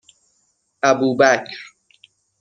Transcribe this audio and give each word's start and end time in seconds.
ابوبکر 0.89 1.47